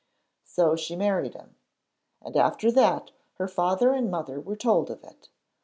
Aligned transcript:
So 0.45 0.75
she 0.75 0.95
married 0.95 1.35
him, 1.35 1.57
and 2.23 2.35
after 2.35 2.71
that 2.71 3.11
her 3.35 3.47
father 3.47 3.93
and 3.93 4.09
mother 4.09 4.39
were 4.41 4.55
told 4.55 4.89
of 4.89 5.03
it. 5.03 5.29